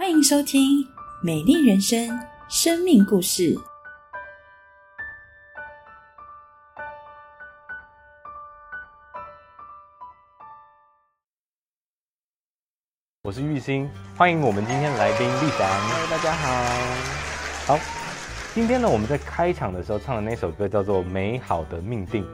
[0.00, 0.82] 欢迎收听
[1.22, 2.08] 《美丽人生》
[2.48, 3.54] 生命故事。
[13.24, 15.68] 我是玉兴，欢迎我们今天的来宾丽翔。
[15.68, 17.76] 嗨，大家好。
[17.76, 17.78] 好，
[18.54, 22.24] 今天呢，我们在开场的时候唱的那首歌叫做《美好的命定》，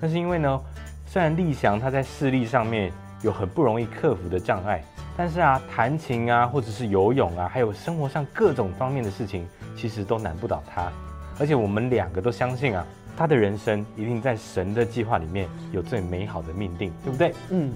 [0.00, 0.60] 那是因为呢，
[1.06, 2.92] 虽然丽翔他在视力上面
[3.22, 4.84] 有很不容易克服的障碍，
[5.16, 10.92] 但是啊，弹琴啊，或者是游泳啊，还有生活上各种方面的事情，其实都难不倒他。
[11.38, 17.34] 而且我们两个都相信啊，他的人生一定在神的计划里面有最美好的命定，对不对？
[17.50, 17.72] 嗯，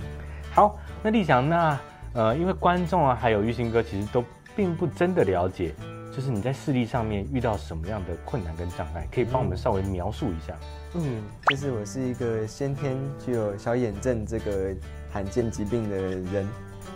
[0.52, 1.78] 好，那丽翔，那
[2.12, 5.74] 呃，因为观众啊，还有玉兴哥，其实都并不真的了解，
[6.14, 10.54] 就是你在视力上面遇到什么样的困难跟障碍，可以帮我们稍微描述一下。
[10.94, 14.74] 嗯，就是我是一个先天具有小眼症这个
[15.12, 16.48] 罕见疾病的人，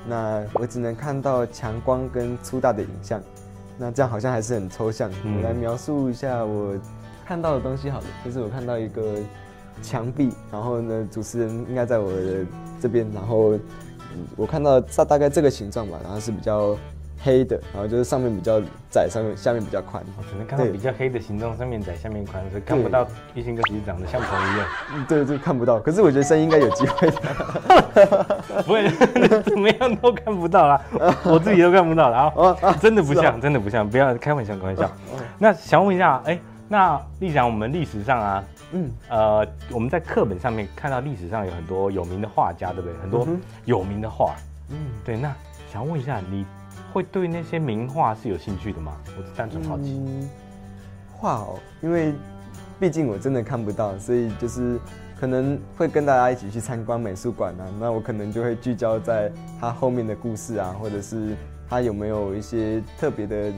[0.06, 3.20] 那我只能看到强光跟粗大的影像，
[3.78, 5.10] 那这样好像还是很抽象。
[5.24, 6.74] 嗯我来描述一下我
[7.26, 9.18] 看到的东西好了，就是我看到一个
[9.82, 12.46] 墙壁，然后呢，主持人应该在我的
[12.80, 13.60] 这边，然后嗯
[14.36, 16.76] 我看到大大概这个形状吧，然后是比较
[17.24, 20.04] 黑的，然后就是上面比较窄，上面下面比较宽。
[20.18, 24.66] 我只能看到比较黑的形状，上面窄，下面宽，所以看不到玉兴哥其实长得像彭于晏。
[24.94, 25.80] 嗯 对，就看不到。
[25.80, 28.62] 可是我觉得声音应该有机会的。
[28.66, 28.88] 不会，
[29.42, 30.80] 怎么样都看不到啦，
[31.24, 32.32] 我自己都看不到啦。
[32.36, 34.90] 哦啊，真的不像，真的不像，不要开玩笑，开玩笑。
[35.38, 42.92] 那想问一下，哎，那丽翔，我们历史上啊，嗯，呃，我们在课本上面看到历史上有很多有名的画家，对不对？
[43.00, 43.26] 很多
[43.64, 44.34] 有名的画，
[44.70, 45.16] 嗯，对。
[45.16, 45.32] 那
[45.72, 46.44] 想问一下，你
[46.92, 48.96] 会对那些名画是有兴趣的吗？
[49.16, 49.94] 我是单纯好奇。
[49.94, 50.28] 嗯
[51.16, 52.12] 画哦，因为
[52.78, 54.78] 毕竟我真的看不到，所以就是
[55.18, 57.64] 可能会跟大家一起去参观美术馆啊。
[57.80, 61.34] 那我可能就会聚焦在它后面的故事啊，或者是
[61.66, 63.50] 它有没有一些特别的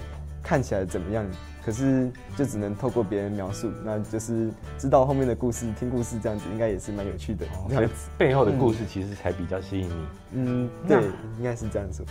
[0.43, 1.27] 看起来怎么样。
[1.67, 7.45] 可是就只能透过别人描述，那就是知道后面的故事，听故事这样子，应该也是蛮有趣的。
[7.47, 10.07] 哦所以这样子，背后的故事其实才比较吸引你。
[10.35, 11.03] 嗯，对，
[11.39, 12.05] 应该是这样子。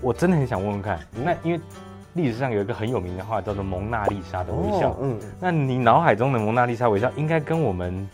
[0.00, 1.60] 我真的很想问问看，那因为
[2.14, 8.08] 历史上有一个很有名的话叫做蒙娜丽莎的微笑，嗯，那你脑海中的蒙娜丽莎微笑应该跟我们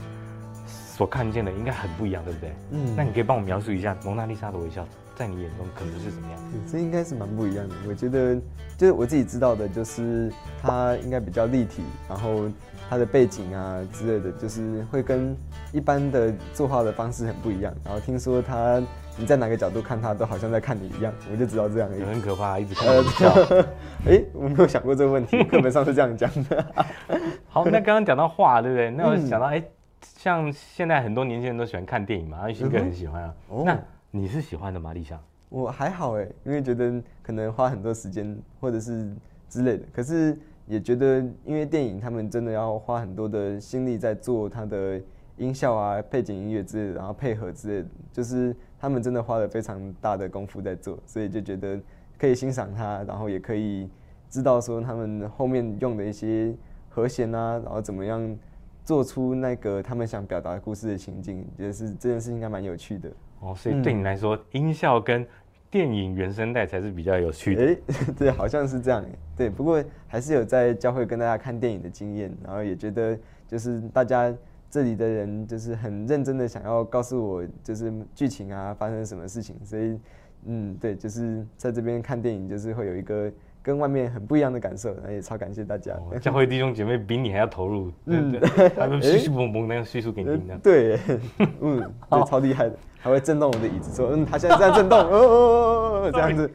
[0.67, 2.53] 所看见的应该很不一样，对不对？
[2.71, 6.39] 嗯那你可以帮我描述一下蒙娜丽莎的微笑在你眼中可能是怎么样？
[6.55, 7.75] 嗯这应该是蛮不一样的。
[7.89, 8.35] 我觉得，
[8.77, 12.49] 就是我自己知道的，就是它应该比较立体，然后
[12.89, 15.37] 它的背景啊之类的，就是会跟
[15.73, 17.73] 一般的作画的方式很不一样。
[17.85, 18.83] 然后听说它，
[19.17, 22.03] 你在哪个角度看它，都好像在看你一样，我就知道这样而已。
[22.03, 23.33] 很可怕，一直看笑。
[24.07, 26.65] 哎、我没有想过这个问题，课本上是这样讲的。
[27.49, 28.91] 好，那刚刚讲到画，对不对？
[28.91, 29.63] 那我嗯想到，哎、
[30.01, 33.35] 像现在很多年轻人都喜欢看电影嘛，玉兴哥很喜欢啊。
[33.49, 33.79] 哦那
[34.15, 34.93] 你是喜欢的吗？
[34.93, 35.19] 丽香？
[35.49, 39.11] 我还好哎，因为觉得可能花很多时间或者是
[39.49, 45.01] 之类的，可是也觉得因为电影他们真的要花很多的心力在做它的
[45.39, 51.81] 音效啊、背景音乐之类的，然后配合之类的，就是他们真的花了非常大的功夫在做，所以就觉得
[52.19, 53.89] 可以欣赏它，然后也可以
[54.29, 56.55] 知道说他们后面用的一些
[56.91, 58.39] 和弦啊，然后怎么样
[58.85, 63.11] 做出那个他们想表达故事的情境，觉得是这件事应该蛮有趣的。
[63.43, 65.27] 哦，所以对你来说，音效跟
[65.71, 67.65] 电影原声带才是比较有趣的。
[67.65, 67.77] 哎、
[68.17, 69.09] 对，好像是这样哎。
[69.37, 74.33] 对，不过还是有在教会跟大家看电影的经验，然后也觉得就是大家
[74.71, 79.99] 这里的人就是很认真的想要告诉我就是剧情啊发生什么事情，所以
[80.45, 83.33] 嗯，对，就是在这边看电影就是会有一个
[83.63, 85.93] 跟外面很不一样的感受，然后也超感谢大家。
[85.95, 90.59] 哦 教会弟兄姐妹比你还要投入，嗯嗯，他们叙叙嘣嘣那样叙述给你呃听的。
[90.59, 90.99] 对，
[91.61, 96.51] 嗯，对，超厉害的，还会震动我的椅子，说嗯，它现在在震动， 哦哦哦哦，这样子，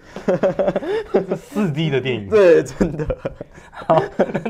[1.36, 3.06] 四 D 的电影，对，真的。
[3.72, 4.02] 好，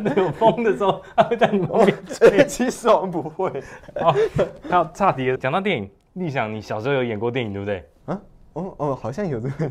[0.03, 3.51] 那有风的时候，它会在你旁边吹，其实我们不会。
[3.99, 4.15] 好，
[4.69, 7.83] 还有差题了，讲到电影，立想你小时候有演过电影对不对？
[8.05, 8.21] 啊，
[8.53, 9.69] 哦哦，好像有这个，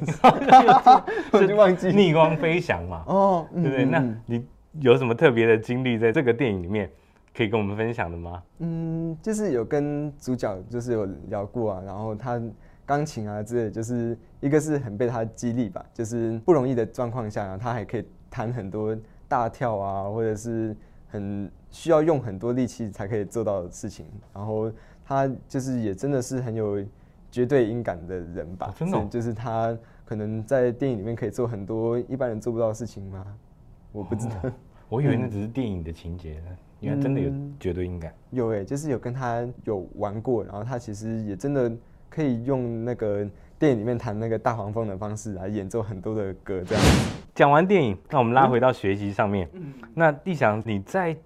[1.31, 1.89] 我就忘记。
[1.93, 3.85] 逆光飞翔嘛，哦，对不对？
[3.85, 4.45] 那你
[4.81, 6.91] 有什么特别的经历在这个电影里面
[7.37, 8.43] 可以跟我们分享的吗？
[8.61, 12.41] 嗯，就是有跟主角就是有聊过啊，然后他
[12.87, 18.97] 钢琴啊之类，就是一个是很被他激励吧，就是不容易的状况下、啊，他还可以弹很多
[19.29, 20.75] 大跳啊，或者是
[21.09, 24.73] 很需要用很多力气才可以做到的事情，然后
[25.05, 26.83] 他就是也真的是很有
[27.31, 33.27] 绝对音感的人吧哦，真的就是他可能在电影里面可以做很多一般人做不到的事情吗？
[33.93, 34.51] 我不知道。
[34.89, 38.13] 我以为那只是电影的情节呢，原来真的有嗯绝对音感。
[38.31, 41.71] 有诶、就是有跟他有玩过，然后他其实也真的
[42.09, 43.27] 可以用那个
[43.59, 46.85] 电影里面弹那个大黄蜂的方式来演奏很多的歌，这样。
[47.35, 49.49] 讲完电影，那我们拉回到学习上面。
[49.95, 51.17] 那立想，你在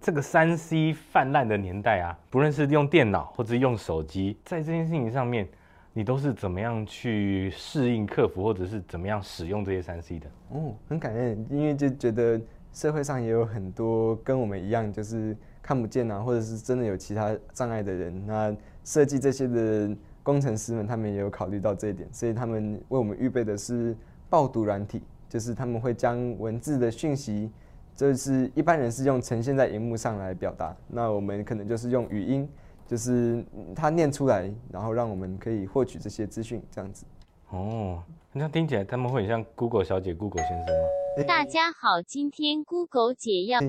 [0.00, 5.48] 这个三 C 泛滥的年代啊，不论是用电脑或者用手机，在这件事情上面，
[5.92, 10.26] 你都是怎么样去适应、克服，或者是怎么样使用这些三 C 的？
[10.50, 12.40] 哦，很感恩，因为就觉得
[12.74, 18.26] 社会上也有很多跟我们一样，就是看不见啊，或者是真的有其他障碍的人。
[18.26, 18.54] 那
[18.84, 23.96] 设计这些的工程师们，他们也有考虑到这一点，所以他们为我们预备的是
[24.28, 27.50] 爆读软体，就是他们会将文字的讯息。
[27.96, 32.48] 就是一般人是用呈现在荧幕上来表达，那我们可能就是用语音，
[32.88, 37.06] 就是他念出来，然后让我们可以获取这些资讯，这样子。
[37.50, 41.03] 哦，那听起来他们会很像 Google 小姐、Google 先生吗？
[41.22, 43.60] 大家好，今天 Google 姐要。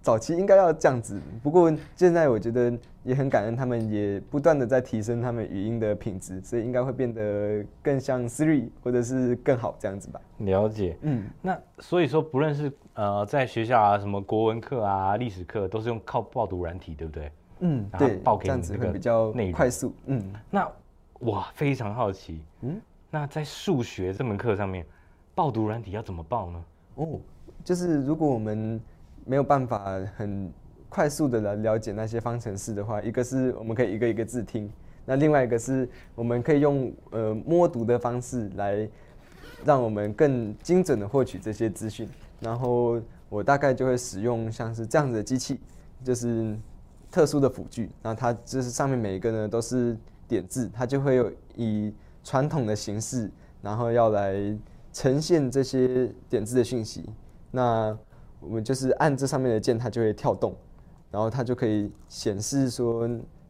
[0.00, 2.72] 早期应该要这样子，不过现在我觉得
[3.04, 10.18] 也很感恩，他们也不断的在提升他们语音的品质，所以应该会变得更像 Siri 或者是更好这样子吧。
[10.38, 17.30] 了解，嗯，那所以说不论是呃在学校啊，什么国文课啊、历史课，都是用靠报读软体，对不对？
[17.60, 19.94] 嗯，对，报给你这个比较快速。
[20.06, 20.66] 嗯，那
[21.18, 22.80] 我非常好奇，嗯，
[23.10, 24.86] 那在数学这门课上面，
[25.34, 26.64] 报读软体要怎么报呢？
[26.98, 27.20] 哦，
[27.62, 28.80] 就是如果我们
[29.24, 30.52] 没有办法很
[30.88, 34.68] 快速的来了解那些方程式的话，一个是我们可以一个一个字听，
[35.06, 38.88] 那另外一个是我们可以用呃摸读的方式来
[39.64, 42.08] 让我们更精准的获取这些资讯。
[42.40, 45.60] 然后我大概就会使用像是这样子的机器，
[46.02, 46.56] 就是
[47.12, 49.96] 特殊的辅具，然后它就是上面每一个呢都是
[50.26, 53.30] 点字，它就会有以传统的形式，
[53.62, 54.34] 然后要来。
[54.92, 57.04] 呈现这些点字的讯息，
[57.50, 57.96] 那
[58.40, 60.54] 我们就是按这上面的键，它就会跳动，
[61.10, 63.08] 然后它就可以显示说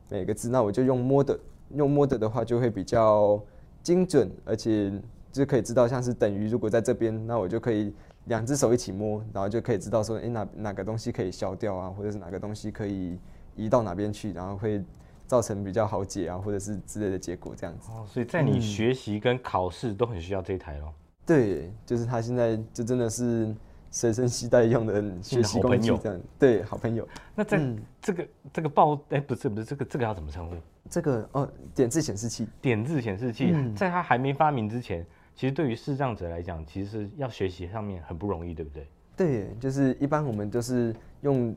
[0.09, 0.49] 每个字。
[0.49, 1.39] 那我就用摸的，
[1.75, 3.41] 用摸的的话就会比较
[3.83, 4.93] 精准，而且
[5.31, 7.95] 就可以知道像是等于，如果在这边，那我就可以
[8.25, 13.19] 两只手一起摸，然后就可以知道说，哎哪哪个东西可以消掉啊，或者是哪个东西可以
[13.57, 14.83] 移到哪边去，然后会
[15.27, 17.91] 造成比较好解啊，或者是之类的结果这样子。
[17.93, 20.93] 哦，所以在你学习跟考试都很需要这一台咯。
[21.29, 23.55] 对，就是他现在就真的是
[23.91, 27.07] 随身携带用的学习工具，这样对好朋友。
[27.35, 27.61] 那在
[28.01, 30.57] 这个这个报哎不是不是这个这个要怎么称呼？
[30.89, 35.05] 这个哦点字显示器，点字显示器，在它还没发明之前，
[35.35, 38.89] 其实对于视障者来讲，其实是要学习上面很不容易，对不对？
[39.15, 41.55] 对，就是一般我们就是用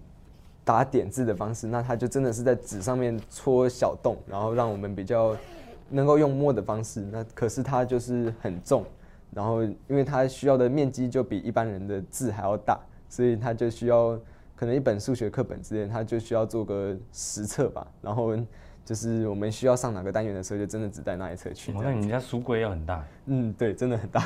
[0.65, 5.33] 打点字的方式，那它就真的是在纸上面戳小洞，然后让我们比较
[5.89, 6.99] 能够用摸的方式。
[7.09, 8.85] 那可是它就是很重。
[9.33, 14.19] 然后，因为它需要的面积就比一般人的字还要大，所以它就需要
[14.57, 17.87] 可能一本数学课本之类，它就需要做个实册吧。
[18.01, 18.35] 然后
[18.83, 21.71] 就是我们需要上哪个单元的时候，就真的只带那一册去。
[21.71, 23.05] 那你家书柜要很大？
[23.27, 24.21] 嗯，对，真的很大。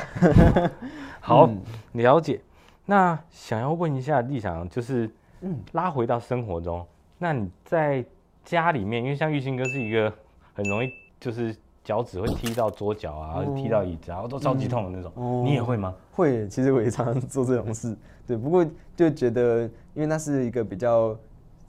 [1.22, 1.48] 好，
[1.92, 2.42] 了解。
[2.86, 5.08] 那想要问一下立翔，就是
[5.42, 6.84] 嗯，拉回到生活中，
[7.20, 8.04] 那你在
[8.44, 10.12] 家里面，因为像玉兴哥是一个
[10.54, 11.56] 很容易就是。
[11.86, 15.46] 脚趾会踢到桌脚啊，踢到椅子，然后都超级痛的那种。
[15.46, 15.94] 你也会吗？
[16.12, 17.96] 会，其实我也常常做这种事。
[18.26, 18.66] 对，不过
[18.96, 19.62] 就觉得，
[19.94, 21.16] 因为那是一个比较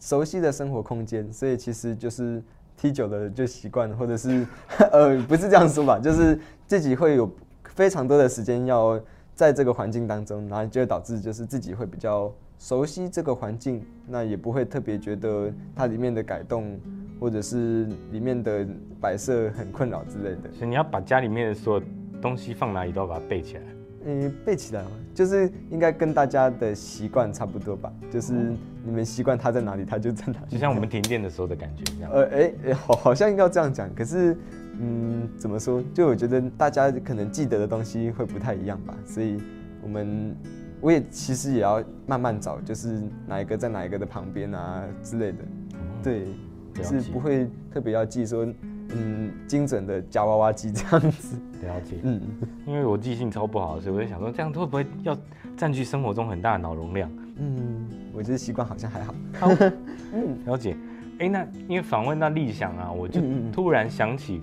[0.01, 2.43] 熟悉的生活空间，所以其实就是
[2.79, 4.47] 踢久了就习惯了，或者是
[4.91, 7.31] 呃，不是这样说吧，就是自己会有
[7.65, 8.99] 非常多的时间要
[9.35, 16.79] 在这个环境当中，然后就会导致就是自己会比较熟悉这个环境，那也不会特别觉得它里面的改动。
[17.19, 18.67] 或者是里面的
[19.01, 21.85] 摆设很困扰之类的，所以你要把家里面的所有
[22.21, 23.63] 东西放哪里都要把它背起来。
[24.05, 24.85] 嗯，背起来
[25.15, 28.35] 就是应该跟大家的习惯差不多吧，就是
[28.85, 30.47] 你们习惯它在哪里，它就在哪里。
[30.51, 32.11] 就像我们停电的时候的感觉一样。
[32.13, 33.89] 呃，哎哎，好，好像要这样讲。
[33.95, 34.37] 可是，
[34.79, 35.83] 嗯，怎么说？
[35.95, 38.95] 就我觉得大家可能记得的东西会不太一样吧。
[39.07, 39.39] 所以，
[39.83, 40.37] 我们
[40.81, 45.39] 我也其实也要慢慢找，就是哪一个在哪一个的旁边啊之类的。
[46.03, 46.27] 对。
[46.75, 48.47] 就是不会特别要记说，
[48.91, 51.39] 嗯，精准的夹娃娃机这样子。
[51.63, 52.21] 了解，嗯，
[52.67, 55.17] 因为我记性超不好，所以我就想说，这样会不会要
[55.57, 57.11] 占据生活中很大的脑容量？
[57.39, 59.15] 嗯，我觉得习惯好像还好。
[59.41, 59.49] 好，
[60.13, 60.77] 嗯，了解。
[61.19, 64.43] 哎，那因为访问到立想啊，我就突然想起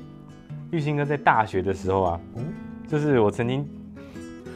[0.71, 2.21] 玉兴哥在大学的时候啊，
[2.87, 3.63] 就是我曾经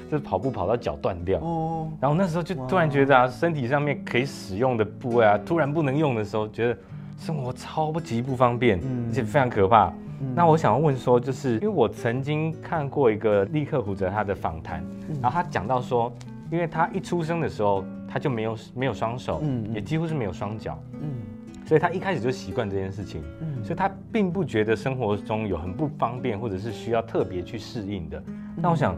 [0.09, 6.77] 就是跑步跑到脚断掉，哦，然后那时候就突然觉得啊，身体上面可以使用的部位啊，突然不能用的时候，觉得。
[7.19, 9.91] 生活超级不方便，而且非常可怕。
[10.35, 14.83] 那我想要问说，就是因为我曾经看过一个立刻胡哲他的访谈，
[15.19, 16.13] 然后他讲到说，
[16.51, 19.41] 因为他一出生的时候他就没有没有双手，
[19.73, 20.77] 也几乎是没有双脚，
[21.65, 23.23] 所以他一开始就习惯这件事情。
[23.63, 28.23] 所以他并不觉得生活中有很不方便，或者是需要特别去适应的。
[28.55, 28.95] 那我想，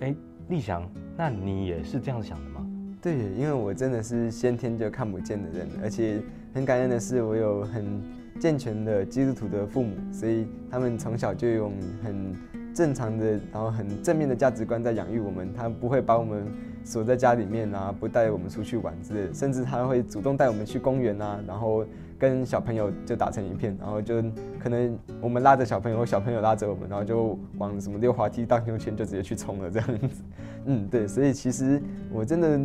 [0.00, 0.12] 哎，
[0.48, 2.66] 立翔，那你也是这样想的吗？
[3.02, 6.20] 对，因为我真的是先天就看不见的人，而且
[6.54, 8.02] 很感恩的是，我有很
[8.40, 11.72] 健全的基督徒的父母，所以他们从小就用
[12.02, 12.34] 很
[12.74, 15.52] 正常的，然后很正面的价值观在养育我们。
[15.54, 16.46] 他不会把我们
[16.84, 21.84] 锁在家里面啊，不带我们出去玩之类的，甚至他会主动带我们去公园啊，然后
[22.18, 24.22] 跟小朋友就打成一片，然后就
[24.58, 30.22] 可能我们拉着小朋友，小朋友拉着我们，然后就往什么溜滑梯、荡秋千就直接去冲了这样子。
[30.64, 32.60] 嗯，对，所以其实我真的。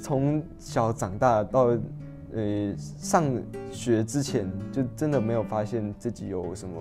[0.00, 1.78] 从小长大到，
[2.34, 3.22] 呃，上
[3.70, 6.74] 学之前，就真的没有发现自己有什么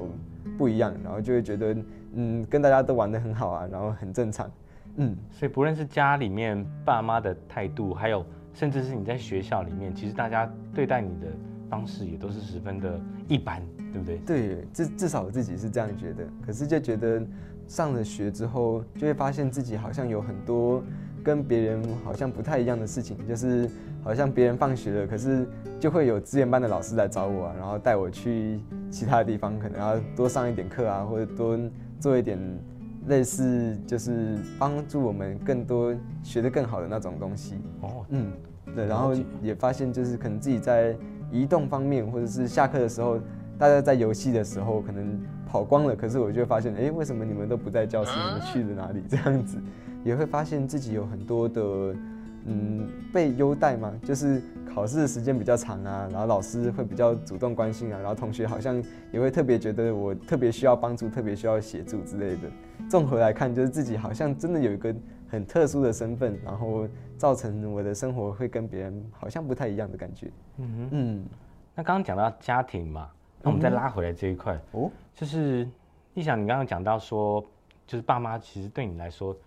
[0.57, 1.75] 不一样，然后就会觉得，
[2.15, 4.49] 嗯，跟大家都玩得很好啊，然后很正常，
[4.95, 5.15] 嗯。
[5.29, 11.27] 所以不论是家里面爸妈的态度，还有甚至是你在学校里面，其实大家对待你的
[11.71, 14.17] 方式也都是十分的一般，对不对？
[14.27, 16.23] 对，至至少我自己是这样觉得。
[16.45, 17.19] 可是就觉得
[17.67, 20.83] 上了学之后，就会发现自己好像有很多。
[21.23, 23.69] 跟别人好像不太一样的事情，就是
[24.03, 25.47] 好像别人放学了，可是
[25.79, 28.59] 就会有资源班的老师来找我啊，然后带我去
[28.89, 31.59] 其他的地方，可能要多上一点课啊，或者多
[31.99, 32.39] 做一点
[33.05, 37.53] 类似就是帮助我们更多学得更好的那种东西。
[37.81, 38.31] 哦，嗯，
[38.75, 39.13] 对，然后
[39.43, 40.97] 也发现就是可能自己在
[41.31, 43.17] 移动方面，或者是下课的时候，
[43.57, 48.11] 大家在游戏的时候可能跑光了，可是我就发现，哎，为什么你们都不在教室？
[48.11, 49.03] 你们去了哪里？
[49.09, 49.57] 这样子。
[50.03, 51.61] 也会发现自己有很多的，
[52.45, 54.41] 嗯，被优待嘛，就是
[54.73, 62.49] 考试的时间比较长啊，然后老师会比较主动关心啊，然后同学好像也会特别觉得我特别需要帮助，特别需要协助之类的。
[62.89, 64.91] 综合来看，就是自己好像真的有一个
[65.27, 66.87] 很特殊的身份，然后
[67.21, 70.31] 造成我的生活会跟别人好像不太一样的感觉。
[70.57, 71.25] 嗯哼，嗯。
[71.75, 73.11] 那刚刚讲到家庭嘛，
[73.43, 75.69] 那我们再拉回来这一块哦，就是
[76.15, 77.45] 你想你刚刚讲到说，
[77.85, 79.37] 就是爸妈其实对你来说。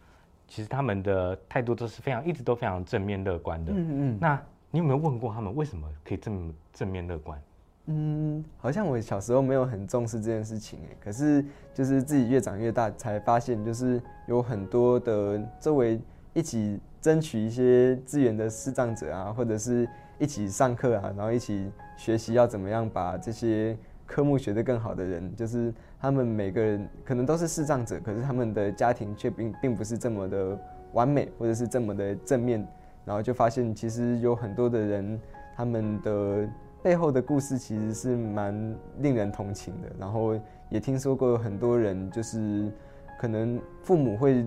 [0.47, 3.73] 其实他们的态度都是非常，一直都非常正面乐观的。
[3.75, 4.19] 嗯嗯。
[4.21, 4.41] 那
[4.71, 7.43] 你有没有问过他们为什么可以这么正面乐观？
[7.87, 15.99] 嗯，好像我小时候没有很重视这件事情哎，可是就是自己越长越大才发现，就是有很多的周围
[16.35, 19.89] 一起争取一些资源的视障者啊，或者是
[20.19, 23.75] 一起上课啊，然后一起学习要怎么样把这些
[24.05, 25.73] 科目学得更好的人，就是。
[26.01, 30.61] 他们每个人可能都是视障者，可是他们的家庭却并并不是这么的
[30.93, 32.61] 完美，或者是这么的正面。
[33.07, 35.19] 然后就发现，其实有很多的人，
[35.57, 36.47] 他们的
[36.83, 39.89] 背后的故事其实是蛮令人同情的。
[39.99, 40.39] 然后
[40.69, 42.71] 也听说过很多人，就是
[43.19, 44.45] 可能父母会，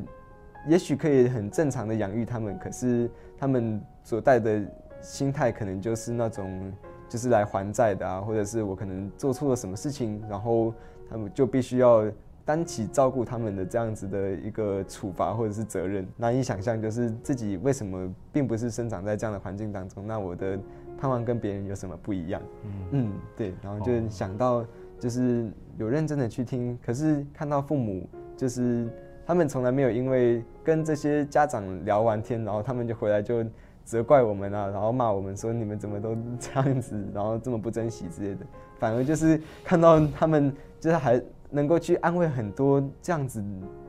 [0.68, 4.62] 也许可以很正常的养育他们，可是他们所带的
[5.02, 6.74] 心态可能就是那种，
[7.10, 10.74] 就是来还债的啊，或者是我可能做错了什么事情，然后。
[11.10, 12.04] 他们就必须要
[12.44, 20.60] 担起照顾他们的这样子的一个处罚或者是责任，难以想象，就是自己为什么并不是生长在这样的环境当中，那我的
[21.00, 22.42] 盼望跟别人有什么不一样？
[22.66, 24.66] 嗯嗯，对，然后就想到
[25.00, 28.06] 就是有认真的去听，可是看到父母
[28.36, 28.90] 就是
[29.28, 33.46] 他们从来没有因为跟这些家长聊完天，然后他们就回来就
[33.86, 38.46] 责怪我们啊，然后骂我们说你们怎么都这样子，然后这么不珍惜之类的，
[38.80, 40.52] 反而就是看到他们。
[40.80, 41.20] 就是还
[41.50, 43.44] 能够去安慰很多这样子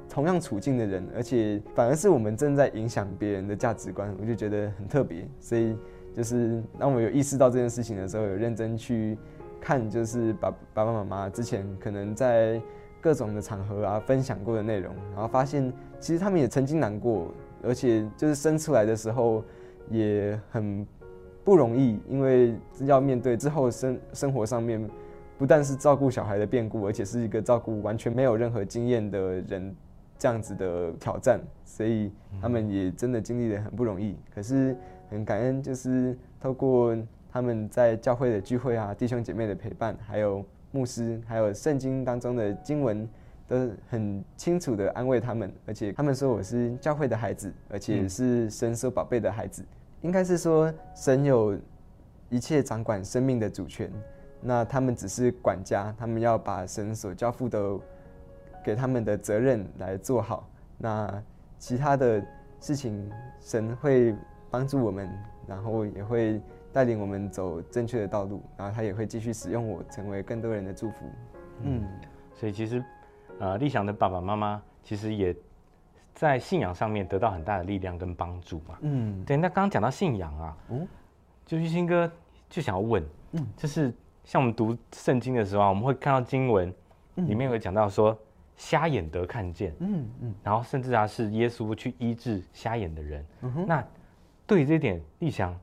[0.08, 5.28] 同样处境的人，而且反而是我们正在影响别人的价值观，我就觉得很特别。
[5.38, 5.76] 所以
[6.14, 9.18] 就是当我有意识到这件事情的时候，有认真去
[9.60, 12.58] 看，就是爸爸爸妈妈之前可能在
[13.00, 19.42] 各种的场合啊分享过的内容，然后发现其实他们也曾经难过，而且就是生出来的时候
[19.90, 20.86] 也很
[21.44, 24.88] 不容易，因为要面对之后生生活上面。
[25.38, 29.72] 不但是照顾小孩的变故，而且是一个照顾完全没有任何经验的人，
[30.18, 32.10] 这样子的挑战，所以
[32.42, 34.16] 他们也真的经历的很不容易。
[34.34, 34.76] 可是
[35.08, 36.92] 很感恩，就是透过
[37.30, 43.08] 他们在教会的聚会啊，弟兄姐妹的陪伴，还有牧师，还有圣经当中的经文，
[43.46, 45.52] 都很清楚的安慰他们。
[45.66, 49.64] 而且他们说我是教会的孩子，而且是神所宝贝的孩子。
[50.02, 51.58] 应该是说神有
[52.28, 53.90] 一切掌管生命的主权。
[54.40, 57.76] 那他们只是管家，他们要把神所交付的
[58.62, 60.48] 给他们的责任来做好。
[60.76, 61.22] 那
[61.58, 62.24] 其他的
[62.60, 63.10] 事情，
[63.40, 64.14] 神会
[64.48, 65.10] 帮助我们，
[65.48, 66.40] 然后也会
[66.72, 71.06] 带领我们走正确的道路，然后他也会继续使用我，成为更多人的祝福。
[71.62, 71.86] 嗯，
[72.34, 72.84] 所以其实，
[73.38, 75.34] 呃，立翔的爸爸妈妈其实也
[76.14, 78.78] 在信仰上面得到很大的力量跟帮助嘛。
[78.80, 79.36] 嗯，对。
[79.36, 80.86] 那刚刚讲到信仰啊，嗯，
[81.44, 82.10] 就玉兴哥
[82.48, 83.92] 就想要问，嗯，就是。
[84.24, 86.70] 像我们读圣经的时候啊，我们会看到经文
[87.14, 88.14] 里面有讲到说，
[88.58, 93.26] 瞎眼得看见，嗯嗯，然后甚至啊是耶稣去医治瞎眼的人。
[93.40, 93.82] 嗯哼那
[94.46, 95.58] 对于这一点，立翔，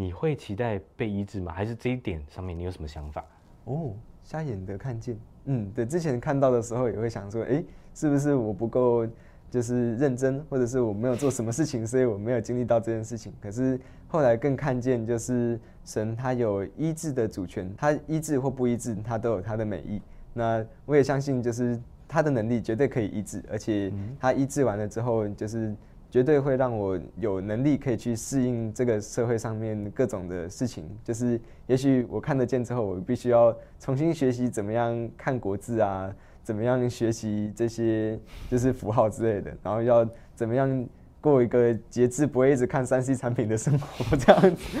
[0.00, 1.52] 你会期待被医治吗？
[1.52, 3.22] 还是这一点上面你有什么想法？
[3.66, 3.92] 哦，
[4.24, 5.14] 瞎眼的看见，
[5.44, 7.62] 嗯，对，之前看到的时候也会想说，哎，
[7.94, 9.06] 是不是我不够
[9.50, 13.30] 就是认真，或者是我没有做什么事情，所以我没有经历到这件事情。
[13.42, 13.78] 可是
[14.08, 20.00] 后来更看见，就是神他有医治的主权，他医治或不医治，他都有他的美意。
[20.32, 21.78] 那我也相信，就是
[22.08, 25.74] 他的能力绝对可以医治，而且他医治完了之后，就是
[26.10, 30.84] 绝对会让我有能力可以去适应这个社会上面各种的事情。
[31.04, 36.12] 就是也许我看得见之后，我必须要重新学习怎么样看国字啊，
[36.42, 38.18] 怎么样学习这些
[38.50, 40.86] 就是符号之类的，然后要怎么样
[41.20, 44.78] 过一个节制，不会一直看三 C 产品的生活这样子。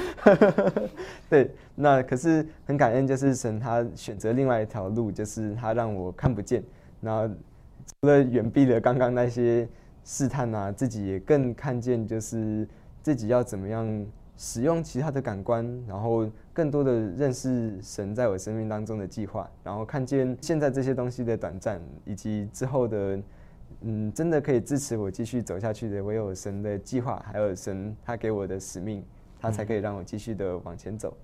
[1.28, 6.64] 对，那可是很感恩，就是神他选择另外一条路，就是他让我看不见，
[7.00, 9.68] 然后除了远避了刚刚那些
[10.04, 12.66] 试探啊，自己也更看见，就是
[13.02, 23.20] 自己要怎么样使用其他的感官，然后更多的认识神在我生命当中的计划，然后看见现在这些东西的短暂，以及之后的，
[23.82, 29.04] 嗯，真的可以支持我继续走下去的，唯有神的计划，还有神他给我的使命，
[29.38, 31.16] 他才可以让我继续的往前走。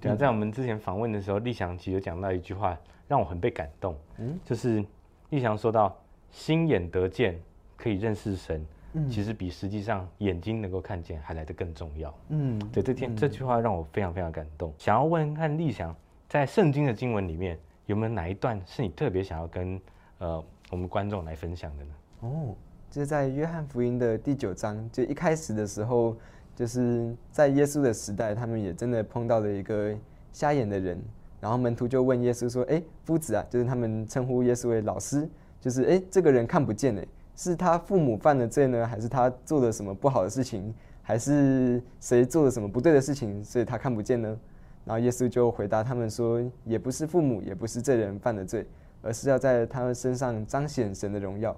[0.00, 3.96] 对啊，在我们之前访问的时候，立翔其实有讲到一句话，让我很被感动。
[4.18, 4.84] 嗯，就是
[5.30, 5.96] 立翔说到，
[6.30, 7.40] 心眼得见，
[7.76, 8.64] 可以认识神，
[8.94, 12.14] 嗯其实比实际上眼睛能够看见还来得更重要。
[12.28, 14.72] 嗯，对，这天这句话让我非常非常感动。
[14.78, 15.94] 想要问看立翔，
[16.28, 19.80] 在圣经的经文里面，有没有哪一段是你特别想要跟
[20.18, 21.90] 呃我们观众来分享的呢？
[22.20, 22.54] 哦，
[22.90, 26.16] 就是在约翰福音的第九章，就一开始的时候，
[26.54, 29.94] 就是在耶稣的时代，他们也真的碰到了一个
[30.32, 31.02] 瞎眼的人，
[31.40, 35.28] 然后门徒就问耶稣说：“哎，夫子啊，就是他们称呼耶稣为老师，
[35.60, 40.72] 就是哎，这个人看不见哎，是他父母犯了罪呢，还是他做了什么不好的事情，
[41.02, 44.36] 还是谁做了什么不对的事情，所以他看不见呢？”
[44.84, 48.66] 然后耶稣就回答他们说：“也不是父母，也不是这人犯了罪，
[49.00, 51.56] 而是要在他们身上彰显神的荣耀。”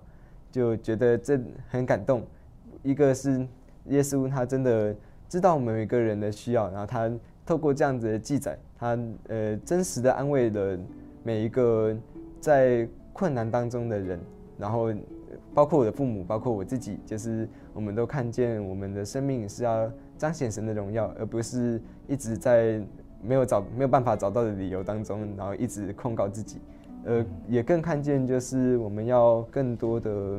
[0.53, 2.23] 就觉得这很感动。
[2.83, 3.47] 一个是
[3.87, 4.95] 耶稣，他真的
[5.29, 7.11] 知道我们每个人的需要，然后他
[7.45, 8.97] 透过这样子的记载，他
[9.29, 10.79] 呃真实的安慰了
[11.23, 11.95] 每一个
[12.41, 14.19] 在困难当中的人，
[14.57, 14.93] 然后
[15.57, 22.79] 包括我的父母，包括我自己，就是我们都看见我们的生命是要彰显神的荣耀，而不是一直在
[23.23, 26.59] 没有找没有办法找到的理由当中，然后一直控告自己。
[27.07, 30.39] 呃，也更看见就是我们要更多的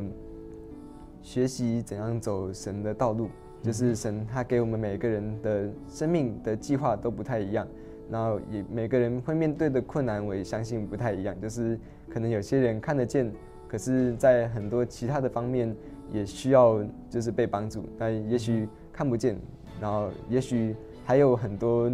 [1.23, 3.27] 学习怎样走神的道路，
[3.63, 7.67] 就是神他给我们每个人的生命的计划都不太一样，
[8.11, 13.31] 然后也每个人会面对的困难，我也相信不太一样，就是可能有些人看得见，
[13.67, 15.75] 可是在很多其他的方面
[16.11, 19.37] 也需要就是被帮助，但也许看不见，
[19.79, 20.75] 然后也许
[21.05, 21.91] 还有很多。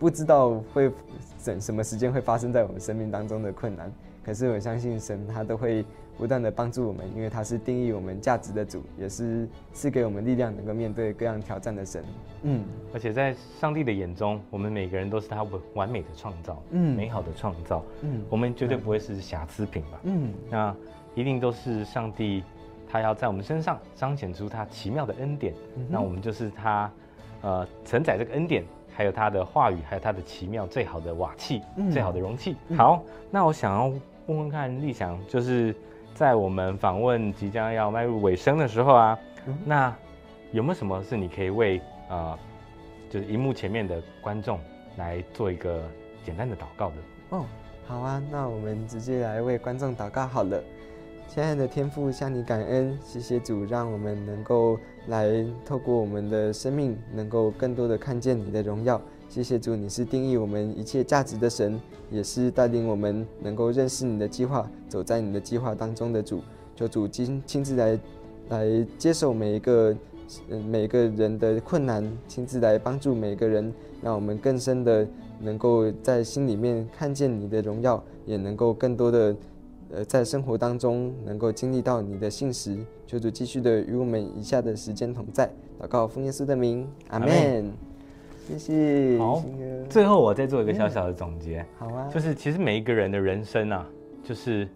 [0.00, 0.88] 不知道会
[1.38, 3.92] 怎什么时间会发生在我们生命当中的困难，
[4.24, 5.84] 可是我相信神他都会
[6.18, 12.04] 不断的帮助我们，因为他是定义我们价值的主，也是赐给我们力量能够面对各样挑战的神。
[12.42, 20.00] 嗯，而且在上帝的眼中，我们每个人都是他完完美的创造，嗯美好的创造，嗯我们绝对不会是瑕疵品吧？
[20.02, 20.74] 嗯那
[21.14, 22.42] 一定都是上帝，
[22.88, 25.54] 他要在我们身上彰显出他奇妙的恩典。
[25.88, 26.90] 那我们就是他，
[27.42, 32.56] 呃，承载这个恩典，还有他的话语，还有他的奇妙最好的瓦器，嗯最好的容器。
[32.76, 33.86] 好，那我想要
[34.26, 35.74] 问问看立翔，就是
[36.18, 39.96] 在我们访问即将要迈入尾声的时候啊，嗯那
[40.50, 42.36] 有没有什么是你可以为呃，
[43.08, 44.58] 就是荧幕前面的观众
[44.96, 45.88] 来做一个
[46.24, 46.96] 简单的祷告的？
[47.28, 47.44] 哦，
[47.86, 50.60] 好啊，那我们直接来为观众祷告好了。
[51.28, 54.76] 亲爱的天父，向你感恩，谢谢主，让我们能够
[55.06, 59.00] 来透过我们的生命，能够更多的看见你的荣耀。
[59.28, 61.78] 谢谢主，你是定义我们一切价值的神，
[62.10, 66.40] 也是带领我们能够认识你的计划，走在你的计划当中的主。
[66.74, 67.98] 求主亲亲自来
[68.48, 69.94] 来接受每一个
[70.48, 75.06] 呃每个人的困难，亲自来帮助每个人，让我们更深的
[75.40, 79.36] 能够在心里面看见你的荣耀，也能够更多的
[79.90, 82.78] 呃在生活当中能够经历到你的信实。
[83.06, 87.87] 求主继续的与我们以下的时间同在，祷告奉耶稣的名，阿门门。
[88.48, 89.44] 谢谢，好
[89.90, 91.64] 最后我再做一个小小的总结。
[91.78, 93.86] 好啊，就是其实每一个人的人生啊，
[94.24, 94.66] 就是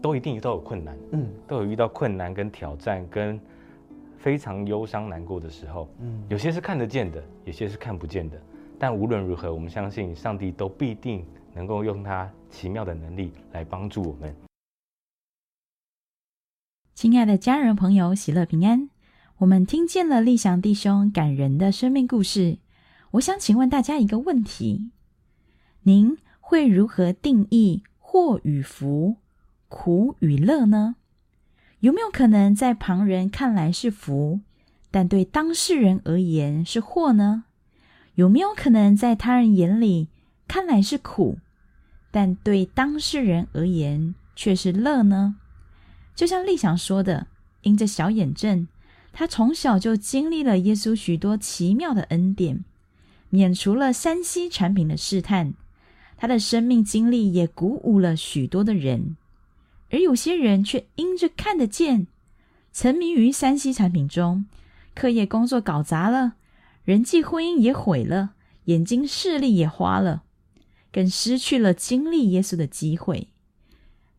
[0.00, 3.38] 都一定都有困难，嗯都有遇到困难跟挑战，跟
[4.16, 5.86] 非常忧伤难过的时候。
[6.00, 8.40] 嗯有些是看得见的，有些是看不见的。
[8.78, 14.34] 但无论如何，我们相信上帝都必定能够用他奇妙的能力来帮助我们。
[16.94, 18.88] 亲爱的家人朋友，喜乐平安！
[19.36, 22.56] 我们听见了立祥弟兄感人的生命故事。
[23.12, 24.90] 我想请问大家一个问题：
[25.82, 29.16] 您会如何定义祸与福、
[29.68, 30.94] 苦与乐呢？
[31.80, 34.40] 有没有可能在旁人看来是福，
[34.92, 37.44] 但对当事人而言是祸呢？
[38.14, 40.08] 有没有可能在他人眼里
[40.46, 41.38] 看来是苦，
[42.12, 45.34] 但对当事人而言却是乐呢？
[46.14, 47.26] 就像立想说的，
[47.62, 48.68] 因着小眼症，
[49.12, 52.64] 他从小就经历了耶稣许多奇妙的恩典，
[53.30, 55.54] 免除了山西产品的试探。
[56.16, 59.16] 他的生命经历也鼓舞了许多的人，
[59.88, 62.06] 而有些人却因着看得见，
[62.72, 64.44] 沉迷于山西产品中，
[64.94, 66.34] 课业工作搞砸了，
[66.84, 68.34] 人际婚姻也毁了，
[68.66, 70.24] 眼睛视力也花了，
[70.92, 73.28] 更失去了经历耶稣的机会。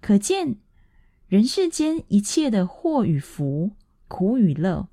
[0.02, 0.56] 可见。
[1.28, 3.72] 人世间一切的祸与福、
[4.10, 4.90] 苦与乐，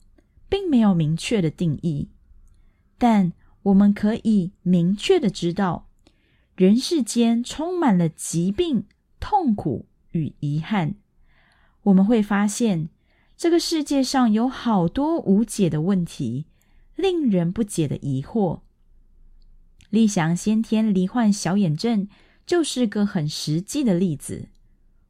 [0.49, 2.11] 并没有明确的定义，
[2.97, 5.89] 但我们可以明确的知道，
[6.57, 8.85] 人世间充满了疾病、
[9.21, 10.95] 痛苦与遗憾。
[11.83, 12.89] 我们会发现，
[13.37, 16.47] 这个世界上有好多无解的问题，
[16.97, 18.61] 令人不解的疑惑。
[19.91, 22.09] 立祥先天罹患小眼症，
[22.47, 24.49] 就是个很实际的例子。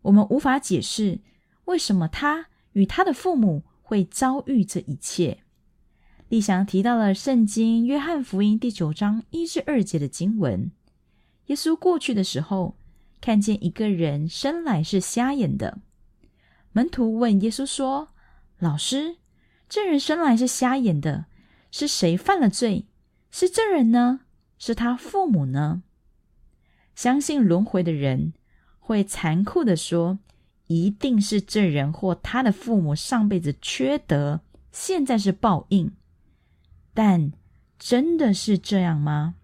[0.02, 1.20] 我们无法解释
[1.64, 5.42] 为什么他与他的父母会遭遇这一切。
[6.28, 10.70] 立祥提到了圣经约翰福音第九章一至二节的经文：
[11.46, 12.76] 耶稣过去的时候，
[13.18, 15.78] 看见一个人生来是瞎眼的。
[16.72, 18.10] 门徒问耶稣说
[18.60, 19.16] ：“老师，
[19.70, 21.24] 这人生来是瞎眼的，
[21.70, 22.84] 是谁犯了罪？
[23.30, 24.20] 是这人呢？
[24.58, 25.82] 是他父母呢？”
[26.94, 28.34] 相信轮回的人。
[28.78, 30.18] 会残酷的说，
[30.66, 34.40] 一定是这人或他的父母上辈子缺德，
[34.72, 35.92] 现在是报应。
[37.00, 37.30] 但
[37.78, 39.36] 真的是这样吗？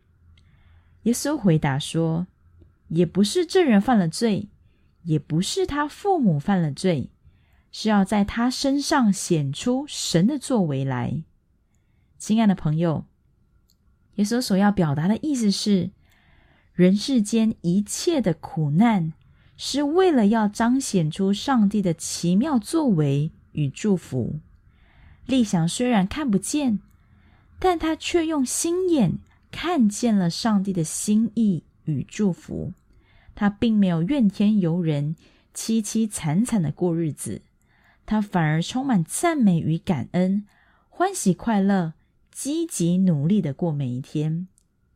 [1.05, 2.27] 耶稣回答说，
[2.88, 4.49] 也不是这人犯了罪，
[5.05, 7.12] 也不是他父母犯了罪，
[7.71, 11.23] 是要在他身上显出神的作为来。
[12.19, 13.05] 亲爱的朋友，
[14.17, 15.93] 耶稣所要表达的意思是，
[16.73, 19.12] 人世间一切的苦难。
[19.57, 24.40] 是为了要彰显出上帝的奇妙作为与祝福。
[25.27, 26.81] 立想虽然看不见，
[27.64, 32.74] 但他却用心眼看见了上帝的心意与祝福。
[33.35, 35.16] 他并没有怨天尤人、
[35.55, 37.40] 凄凄惨惨的过日子，
[38.05, 40.46] 他反而充满赞美与感恩，
[40.90, 41.94] 欢喜快乐，
[42.31, 44.46] 积极努力的过每一天。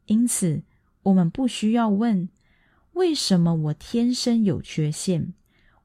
[0.04, 0.60] 因此，
[1.04, 2.28] 我们不需要问。
[2.92, 5.32] 为什么我天生有缺陷？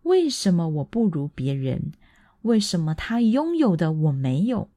[0.02, 1.94] 为什么我不如别人？
[2.42, 4.68] 为什么他拥有的我没有？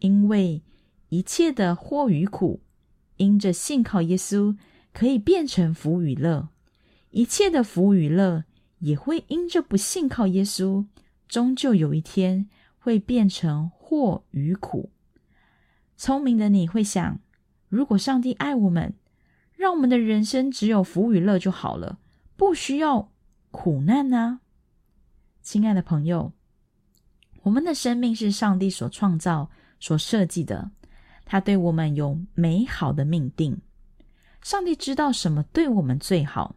[0.00, 0.60] 因为
[1.08, 2.60] 一切的祸与苦，
[3.16, 4.56] 因着信靠耶稣，
[4.92, 6.48] 可以变成福与乐；
[7.10, 8.44] 一切的福与乐，
[8.80, 10.86] 也会因着不信靠耶稣，
[11.28, 14.90] 终究有一天会变成祸与苦。
[15.96, 17.20] 聪明的你会想：
[17.68, 18.94] 如果上帝爱我们，
[19.56, 21.98] 让我们的人生只有福与乐就好了，
[22.36, 23.12] 不需要
[23.52, 24.40] 苦难啊！
[25.40, 26.32] 亲爱的朋友，
[27.42, 30.72] 我们的生命是上帝所创造、所设计的，
[31.24, 33.60] 他对我们有美好的命定。
[34.42, 36.56] 上帝知道什么对我们最好，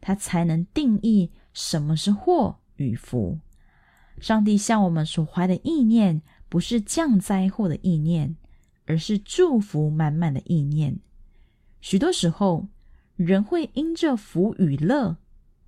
[0.00, 3.38] 他才能定义什么是祸与福。
[4.20, 8.36] 上帝向我们所怀的意念，不是降灾祸的意念，
[8.86, 11.00] 而是祝福满满的意念。
[11.80, 12.68] 许多时候，
[13.16, 15.16] 人会因着福与乐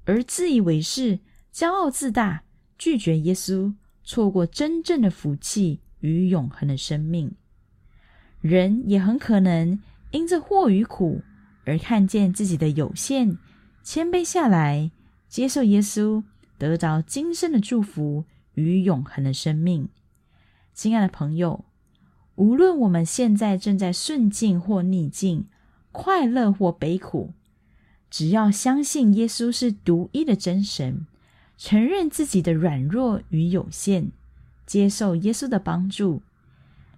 [0.05, 1.19] 而自以为是、
[1.53, 2.45] 骄傲自大，
[2.79, 7.35] 拒绝耶稣，错过真正的福气与永恒的生命。
[8.47, 9.81] 人也很可能
[10.13, 11.23] 因着祸与苦
[11.65, 13.39] 而看见自己的有限，
[13.83, 14.93] 谦卑下来，
[15.29, 16.23] 接受耶稣，
[16.57, 19.89] 得着今生的祝福与永恒的生命。
[20.73, 21.65] 亲爱的朋友，
[22.37, 25.47] 无论我们现在正在顺境或逆境，
[25.91, 27.33] 快乐或悲苦，
[28.09, 31.07] 只要相信耶稣是独一的真神，
[31.59, 34.13] 承认自己的软弱与有限，
[34.65, 36.23] 接受耶稣的帮助，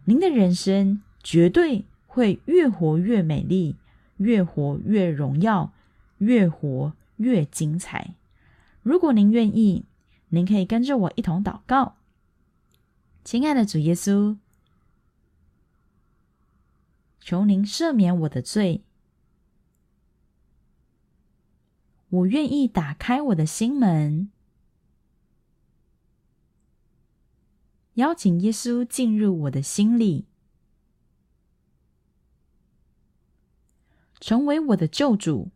[0.04, 3.76] 您的人生绝对会越活越美丽，
[4.16, 5.74] 越活越荣耀，
[6.16, 8.14] 越活越精彩。
[8.82, 9.84] 如果您愿意，
[10.30, 11.96] 您可以跟着我一同祷告。
[13.24, 14.38] 亲爱的主耶稣，
[17.20, 18.80] 求您赦免我的罪。
[22.08, 24.30] 我愿意打开我的心门，
[27.96, 30.24] 邀请耶稣进入我的心里，
[34.20, 35.50] 成为我的救主，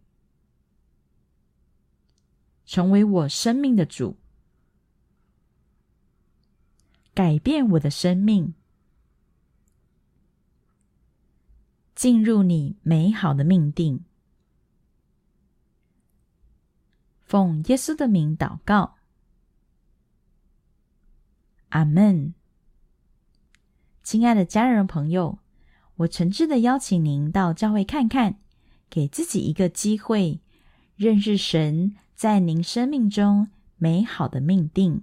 [2.65, 4.17] 成为我生命的主，
[7.13, 8.55] 改变我的生命。
[11.95, 14.05] 进入你美好的命定，
[17.21, 18.97] 奉耶稣的名祷告，
[21.69, 22.35] 阿门。
[24.03, 25.39] 亲爱的家人朋友，
[25.95, 28.42] 我诚挚的邀请您到教会看看，
[28.93, 30.39] 给自己一个机会，
[30.97, 35.01] 认识神在您生命中美好的命定。